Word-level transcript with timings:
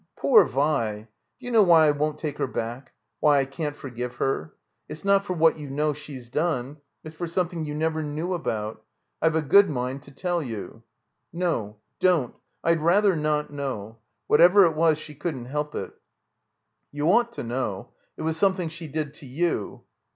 Poor 0.17 0.45
Vi! 0.45 1.07
D'you 1.39 1.51
know 1.51 1.61
why 1.61 1.85
I 1.85 1.91
won't 1.91 2.17
take 2.17 2.39
her 2.39 2.47
back? 2.47 2.93
Why 3.19 3.37
I 3.37 3.45
can't 3.45 3.75
forgive 3.75 4.15
her? 4.15 4.55
It's 4.89 5.05
not 5.05 5.23
for 5.23 5.33
what 5.33 5.59
you 5.59 5.69
know 5.69 5.93
she's 5.93 6.27
done. 6.27 6.77
It's 7.03 7.13
for 7.13 7.27
something 7.27 7.65
you 7.65 7.75
never 7.75 8.01
knew 8.01 8.33
about. 8.33 8.83
I've 9.21 9.35
a 9.35 9.43
good 9.43 9.69
mind 9.69 10.01
to 10.01 10.11
tell 10.11 10.41
you." 10.41 10.81
"No— 11.31 11.77
don't. 12.09 12.33
I'd 12.63 12.81
rather 12.81 13.15
not 13.15 13.53
know. 13.53 13.99
Whatever 14.25 14.65
it 14.65 14.75
was, 14.75 14.97
she 14.97 15.13
cotddn't 15.13 15.45
help 15.51 15.75
it." 15.75 15.91
"You 16.91 17.05
ought 17.11 17.31
to 17.33 17.43
know. 17.43 17.91
It 18.17 18.23
was 18.23 18.37
something 18.37 18.69
she 18.69 18.87
did 18.87 19.13
to 19.13 19.27
you." 19.27 19.83